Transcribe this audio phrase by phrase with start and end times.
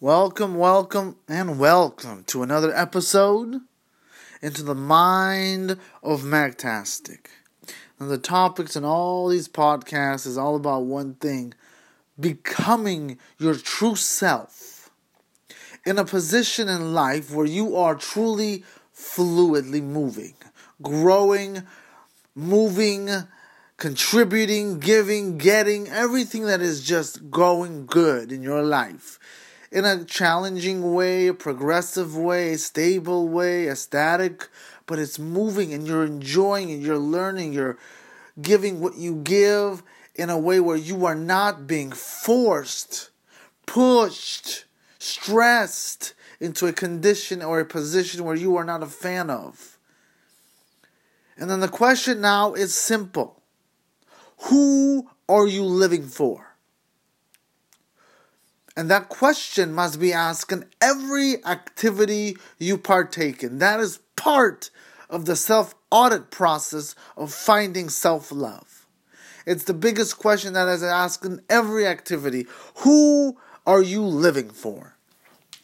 [0.00, 3.62] Welcome, welcome, and welcome to another episode
[4.40, 5.72] into the mind
[6.04, 7.26] of Magtastic.
[7.98, 11.52] And the topics in all these podcasts is all about one thing
[12.20, 14.88] becoming your true self
[15.84, 18.62] in a position in life where you are truly
[18.94, 20.34] fluidly moving,
[20.80, 21.64] growing,
[22.36, 23.10] moving,
[23.78, 29.18] contributing, giving, getting, everything that is just going good in your life
[29.70, 34.48] in a challenging way, a progressive way, a stable way, a static,
[34.86, 37.78] but it's moving and you're enjoying and you're learning, you're
[38.40, 39.82] giving what you give
[40.14, 43.10] in a way where you are not being forced,
[43.66, 44.64] pushed,
[44.98, 49.78] stressed into a condition or a position where you are not a fan of.
[51.36, 53.42] And then the question now is simple
[54.48, 56.47] Who are you living for?
[58.78, 63.58] And that question must be asked in every activity you partake in.
[63.58, 64.70] That is part
[65.10, 68.86] of the self audit process of finding self love.
[69.44, 72.46] It's the biggest question that is asked in every activity.
[72.84, 74.94] Who are you living for?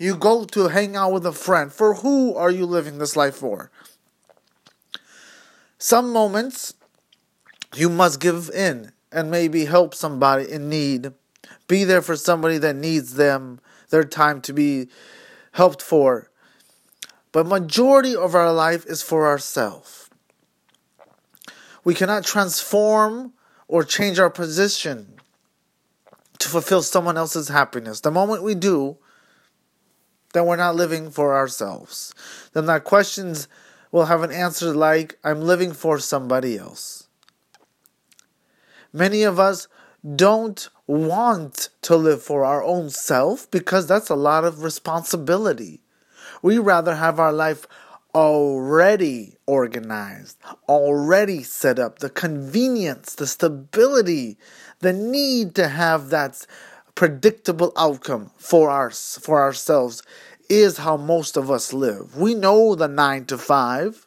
[0.00, 1.72] You go to hang out with a friend.
[1.72, 3.70] For who are you living this life for?
[5.78, 6.74] Some moments
[7.72, 11.12] you must give in and maybe help somebody in need
[11.68, 14.88] be there for somebody that needs them, their time to be
[15.52, 16.30] helped for.
[17.32, 20.08] But majority of our life is for ourselves.
[21.84, 23.32] We cannot transform
[23.68, 25.14] or change our position
[26.38, 28.00] to fulfill someone else's happiness.
[28.00, 28.98] The moment we do,
[30.32, 32.14] then we're not living for ourselves.
[32.52, 33.48] Then that questions
[33.90, 37.08] will have an answer like, I'm living for somebody else.
[38.92, 39.68] Many of us
[40.14, 45.80] don't want to live for our own self because that's a lot of responsibility.
[46.42, 47.66] We rather have our life
[48.14, 54.38] already organized, already set up, the convenience, the stability,
[54.80, 56.46] the need to have that
[56.94, 60.02] predictable outcome for our for ourselves
[60.48, 62.16] is how most of us live.
[62.16, 64.06] We know the 9 to 5.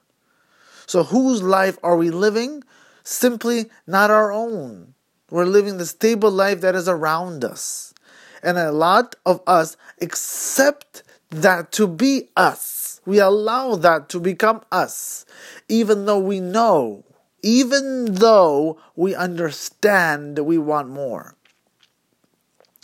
[0.85, 2.63] So whose life are we living?
[3.03, 4.95] Simply not our own.
[5.31, 7.93] We're living the stable life that is around us.
[8.41, 13.01] And a lot of us accept that to be us.
[13.05, 15.25] We allow that to become us,
[15.67, 17.03] even though we know,
[17.41, 21.35] even though we understand we want more.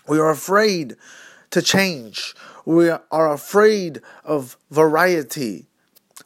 [0.08, 0.96] We are afraid
[1.52, 2.36] to change.
[2.66, 5.68] We are afraid of variety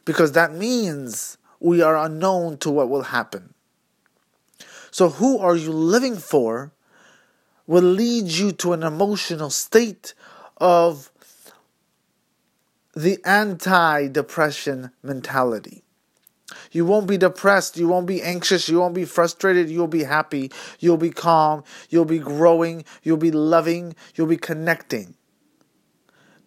[0.04, 3.54] because that means we are unknown to what will happen.
[4.90, 6.72] So, who are you living for
[7.66, 10.14] will lead you to an emotional state
[10.56, 11.10] of
[12.94, 15.82] the anti depression mentality.
[16.72, 20.50] You won't be depressed, you won't be anxious, you won't be frustrated, you'll be happy,
[20.80, 25.14] you'll be calm, you'll be growing, you'll be loving, you'll be connecting.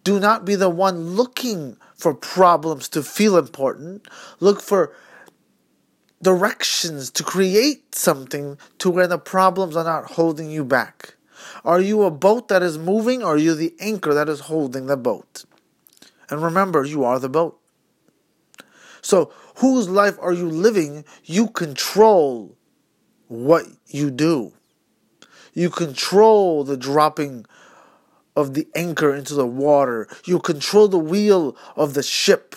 [0.02, 4.06] Do not be the one looking for problems to feel important.
[4.40, 4.94] Look for
[6.24, 11.14] directions to create something to where the problems are not holding you back.
[11.64, 14.86] Are you a boat that is moving or are you the anchor that is holding
[14.86, 15.44] the boat?
[16.30, 17.60] And remember, you are the boat.
[19.02, 21.04] So, whose life are you living?
[21.24, 22.56] You control
[23.28, 24.54] what you do.
[25.52, 27.44] You control the dropping
[28.34, 30.08] of the anchor into the water.
[30.24, 32.56] You control the wheel of the ship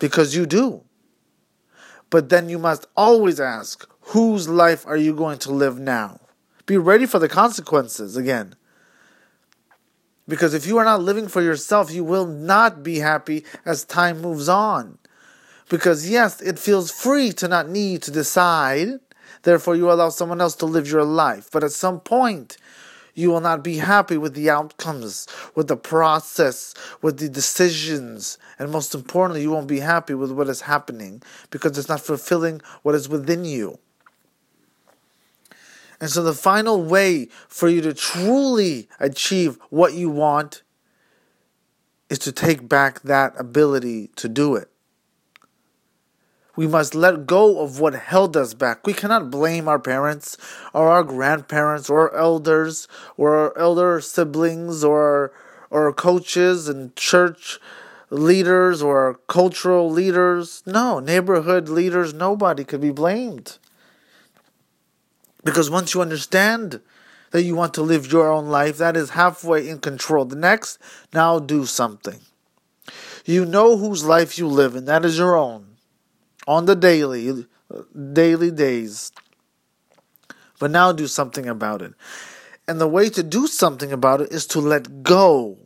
[0.00, 0.82] because you do.
[2.10, 6.20] But then you must always ask, whose life are you going to live now?
[6.66, 8.54] Be ready for the consequences again.
[10.26, 14.20] Because if you are not living for yourself, you will not be happy as time
[14.20, 14.98] moves on.
[15.70, 19.00] Because yes, it feels free to not need to decide.
[19.42, 21.48] Therefore, you allow someone else to live your life.
[21.50, 22.58] But at some point,
[23.18, 26.72] you will not be happy with the outcomes, with the process,
[27.02, 31.20] with the decisions, and most importantly, you won't be happy with what is happening
[31.50, 33.80] because it's not fulfilling what is within you.
[36.00, 40.62] And so, the final way for you to truly achieve what you want
[42.08, 44.70] is to take back that ability to do it.
[46.58, 48.84] We must let go of what held us back.
[48.84, 50.36] We cannot blame our parents
[50.74, 55.30] or our grandparents or our elders or our elder siblings or
[55.70, 57.60] or coaches and church
[58.10, 60.64] leaders or cultural leaders.
[60.66, 63.58] No, neighborhood leaders, nobody could be blamed.
[65.44, 66.80] Because once you understand
[67.30, 68.78] that you want to live your own life.
[68.78, 70.24] That is halfway in control.
[70.24, 70.80] The next,
[71.14, 72.18] now do something.
[73.24, 74.86] You know whose life you live in.
[74.86, 75.77] That is your own.
[76.48, 77.46] On the daily,
[78.12, 79.12] daily days.
[80.58, 81.92] But now do something about it.
[82.66, 85.58] And the way to do something about it is to let go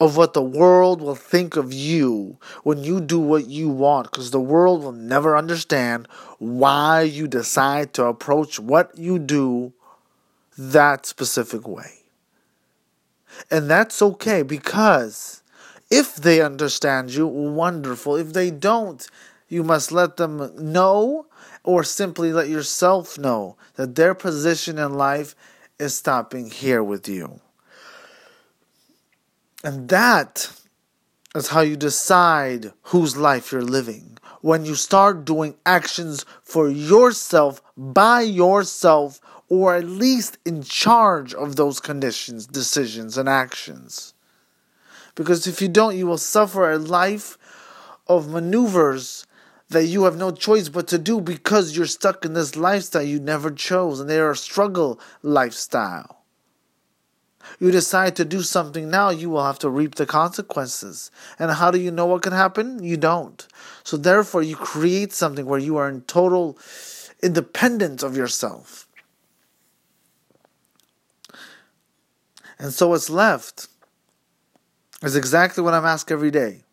[0.00, 4.30] of what the world will think of you when you do what you want because
[4.30, 6.08] the world will never understand
[6.38, 9.72] why you decide to approach what you do
[10.56, 12.00] that specific way.
[13.50, 15.42] And that's okay because
[15.90, 18.16] if they understand you, wonderful.
[18.16, 19.06] If they don't,
[19.50, 21.26] you must let them know
[21.62, 25.34] or simply let yourself know that their position in life
[25.78, 27.40] is stopping here with you.
[29.62, 30.50] And that
[31.34, 34.16] is how you decide whose life you're living.
[34.40, 41.56] When you start doing actions for yourself, by yourself, or at least in charge of
[41.56, 44.14] those conditions, decisions, and actions.
[45.14, 47.36] Because if you don't, you will suffer a life
[48.06, 49.26] of maneuvers
[49.70, 53.18] that you have no choice but to do because you're stuck in this lifestyle you
[53.18, 56.20] never chose, and they are a struggle lifestyle
[57.58, 61.10] you decide to do something now, you will have to reap the consequences.
[61.38, 62.82] And how do you know what can happen?
[62.82, 63.46] You don't.
[63.82, 66.58] So therefore, you create something where you are in total
[67.22, 68.88] independence of yourself.
[72.58, 73.68] And so what's left
[75.02, 76.64] is exactly what I'm asked every day.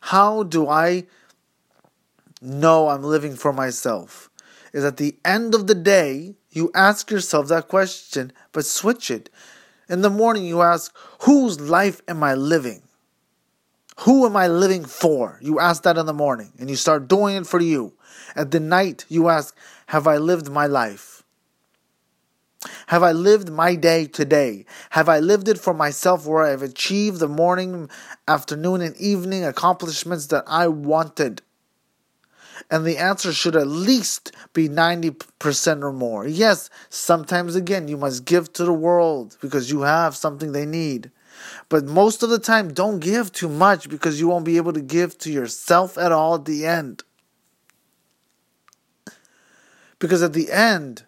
[0.00, 1.06] How do I
[2.40, 4.30] know I'm living for myself?
[4.72, 9.30] Is at the end of the day, you ask yourself that question, but switch it.
[9.88, 12.82] In the morning, you ask, Whose life am I living?
[14.00, 15.38] Who am I living for?
[15.40, 17.94] You ask that in the morning and you start doing it for you.
[18.34, 19.56] At the night, you ask,
[19.86, 21.22] Have I lived my life?
[22.88, 24.64] Have I lived my day today?
[24.90, 27.88] Have I lived it for myself where I've achieved the morning,
[28.28, 31.42] afternoon, and evening accomplishments that I wanted?
[32.70, 36.26] And the answer should at least be 90% or more.
[36.26, 41.10] Yes, sometimes again, you must give to the world because you have something they need.
[41.68, 44.80] But most of the time, don't give too much because you won't be able to
[44.80, 47.02] give to yourself at all at the end.
[49.98, 51.04] Because at the end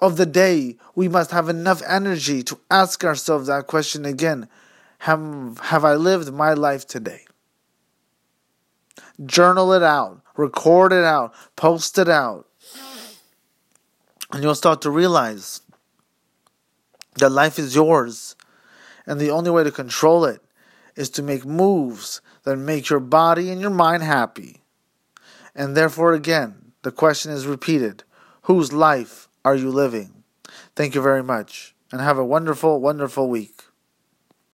[0.00, 4.48] of the day, we must have enough energy to ask ourselves that question again
[5.00, 7.24] Have, have I lived my life today?
[9.24, 12.46] Journal it out record it out, post it out.
[14.32, 15.60] And you'll start to realize
[17.16, 18.34] that life is yours.
[19.06, 20.42] And the only way to control it
[20.96, 24.62] is to make moves that make your body and your mind happy.
[25.54, 28.04] And therefore, again, the question is repeated
[28.42, 30.24] Whose life are you living?
[30.74, 33.62] Thank you very much, and have a wonderful, wonderful week.